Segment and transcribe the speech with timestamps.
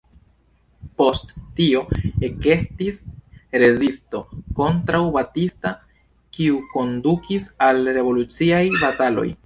[1.01, 1.81] Post tio
[2.29, 2.97] ekestis
[3.65, 4.23] rezisto
[4.61, 5.75] kontraŭ Batista,
[6.39, 9.33] kiu kondukis al revoluciaj bataloj.